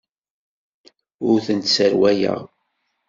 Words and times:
Ur 1.29 1.37
tent-sserwaleɣ. 1.45 2.41